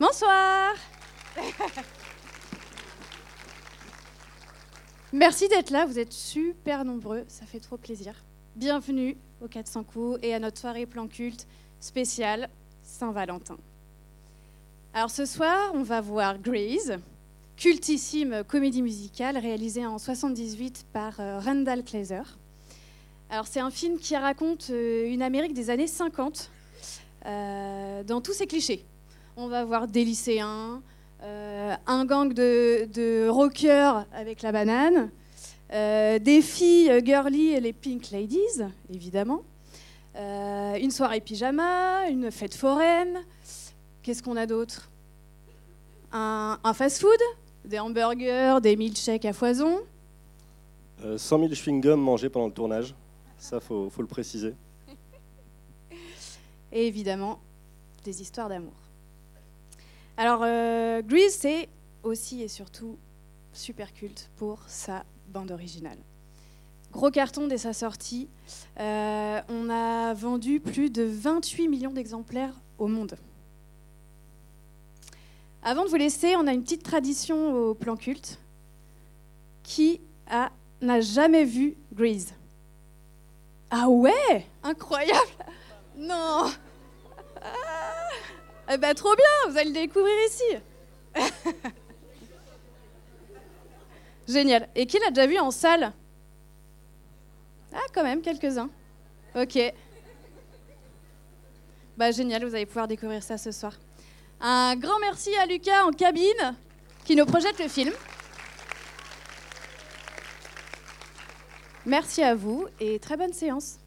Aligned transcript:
Bonsoir 0.00 0.74
Merci 5.12 5.46
d'être 5.48 5.68
là, 5.68 5.84
vous 5.84 5.98
êtes 5.98 6.14
super 6.14 6.86
nombreux, 6.86 7.26
ça 7.28 7.44
fait 7.44 7.60
trop 7.60 7.76
plaisir. 7.76 8.14
Bienvenue 8.56 9.18
au 9.42 9.48
400 9.48 9.84
coups 9.84 10.18
et 10.22 10.32
à 10.32 10.38
notre 10.38 10.56
soirée 10.56 10.86
plan 10.86 11.06
culte 11.06 11.46
spéciale 11.80 12.48
Saint-Valentin. 12.82 13.58
Alors 14.94 15.10
ce 15.10 15.26
soir, 15.26 15.70
on 15.74 15.82
va 15.82 16.00
voir 16.00 16.38
Grease, 16.38 16.98
cultissime 17.58 18.42
comédie 18.48 18.80
musicale 18.80 19.36
réalisée 19.36 19.84
en 19.84 19.98
78 19.98 20.86
par 20.94 21.20
euh, 21.20 21.40
Randall 21.40 21.84
Kleiser. 21.84 22.22
Alors 23.28 23.46
c'est 23.46 23.60
un 23.60 23.70
film 23.70 23.98
qui 23.98 24.16
raconte 24.16 24.70
euh, 24.70 25.12
une 25.12 25.20
Amérique 25.20 25.52
des 25.52 25.68
années 25.68 25.86
50 25.86 26.50
euh, 27.26 28.02
dans 28.02 28.22
tous 28.22 28.32
ses 28.32 28.46
clichés. 28.46 28.86
On 29.36 29.48
va 29.48 29.64
voir 29.64 29.86
des 29.86 30.04
lycéens, 30.04 30.82
euh, 31.22 31.74
un 31.86 32.04
gang 32.04 32.32
de, 32.32 32.86
de 32.92 33.28
rockers 33.28 34.04
avec 34.12 34.42
la 34.42 34.52
banane, 34.52 35.10
euh, 35.72 36.18
des 36.18 36.42
filles 36.42 37.00
girly 37.04 37.48
et 37.50 37.60
les 37.60 37.72
pink 37.72 38.10
ladies, 38.10 38.38
évidemment, 38.92 39.42
euh, 40.16 40.74
une 40.74 40.90
soirée 40.90 41.20
pyjama, 41.20 42.08
une 42.08 42.30
fête 42.30 42.54
foraine. 42.54 43.20
Qu'est-ce 44.02 44.22
qu'on 44.22 44.36
a 44.36 44.46
d'autre? 44.46 44.90
Un, 46.12 46.58
un 46.64 46.74
fast-food, 46.74 47.20
des 47.64 47.78
hamburgers, 47.78 48.58
des 48.62 48.74
milkshakes 48.76 49.24
à 49.24 49.32
foison. 49.32 49.78
Euh, 51.04 51.16
100 51.16 51.38
000 51.38 51.50
chewing-gums 51.52 51.94
mangés 52.00 52.28
pendant 52.28 52.46
le 52.48 52.52
tournage, 52.52 52.94
ça 53.38 53.60
faut, 53.60 53.88
faut 53.88 54.02
le 54.02 54.08
préciser. 54.08 54.54
et 56.72 56.86
évidemment 56.86 57.38
des 58.04 58.20
histoires 58.20 58.48
d'amour. 58.48 58.72
Alors, 60.20 60.42
euh, 60.44 61.00
Grease, 61.00 61.32
c'est 61.32 61.70
aussi 62.02 62.42
et 62.42 62.48
surtout 62.48 62.98
super 63.54 63.94
culte 63.94 64.28
pour 64.36 64.58
sa 64.66 65.02
bande 65.28 65.50
originale. 65.50 65.96
Gros 66.92 67.10
carton 67.10 67.46
dès 67.46 67.56
sa 67.56 67.72
sortie. 67.72 68.28
Euh, 68.78 69.40
on 69.48 69.70
a 69.70 70.12
vendu 70.12 70.60
plus 70.60 70.90
de 70.90 71.04
28 71.04 71.68
millions 71.68 71.92
d'exemplaires 71.92 72.52
au 72.76 72.86
monde. 72.86 73.16
Avant 75.62 75.84
de 75.84 75.88
vous 75.88 75.96
laisser, 75.96 76.36
on 76.36 76.46
a 76.46 76.52
une 76.52 76.64
petite 76.64 76.82
tradition 76.82 77.54
au 77.54 77.72
plan 77.72 77.96
culte. 77.96 78.38
Qui 79.62 80.02
n'a 80.28 81.00
jamais 81.00 81.46
vu 81.46 81.78
Grease 81.94 82.34
Ah 83.70 83.88
ouais? 83.88 84.46
Incroyable 84.64 85.30
Non 85.96 86.50
eh 88.72 88.78
ben, 88.78 88.94
trop 88.94 89.14
bien, 89.14 89.50
vous 89.50 89.58
allez 89.58 89.70
le 89.70 89.74
découvrir 89.74 90.14
ici. 90.28 90.44
Génial. 94.28 94.68
Et 94.74 94.86
qui 94.86 94.98
l'a 94.98 95.10
déjà 95.10 95.26
vu 95.26 95.38
en 95.38 95.50
salle? 95.50 95.92
Ah, 97.72 97.86
quand 97.92 98.04
même, 98.04 98.22
quelques-uns. 98.22 98.70
Ok. 99.34 99.58
Bah, 101.96 102.12
génial, 102.12 102.44
vous 102.44 102.54
allez 102.54 102.66
pouvoir 102.66 102.88
découvrir 102.88 103.22
ça 103.22 103.38
ce 103.38 103.50
soir. 103.50 103.74
Un 104.40 104.76
grand 104.76 104.98
merci 105.00 105.34
à 105.36 105.46
Lucas 105.46 105.84
en 105.84 105.90
cabine 105.90 106.56
qui 107.04 107.16
nous 107.16 107.26
projette 107.26 107.58
le 107.58 107.68
film. 107.68 107.92
Merci 111.86 112.22
à 112.22 112.34
vous 112.34 112.66
et 112.78 112.98
très 112.98 113.16
bonne 113.16 113.32
séance. 113.32 113.78